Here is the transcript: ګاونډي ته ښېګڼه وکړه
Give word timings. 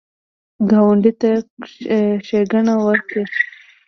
ګاونډي 0.69 1.11
ته 1.21 1.31
ښېګڼه 2.25 2.75
وکړه 2.85 3.23